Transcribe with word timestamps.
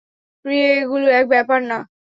প্রিয়ে, 0.45 0.67
এগুলো 0.81 1.07
এক 1.11 1.25
ব্যাপার 1.27 1.59
না। 1.63 1.77